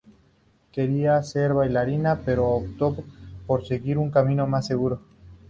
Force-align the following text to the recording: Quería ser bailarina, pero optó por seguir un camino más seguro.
Quería 0.71 1.21
ser 1.21 1.53
bailarina, 1.53 2.21
pero 2.25 2.47
optó 2.49 2.97
por 3.45 3.63
seguir 3.67 3.99
un 3.99 4.09
camino 4.09 4.47
más 4.47 4.65
seguro. 4.65 4.99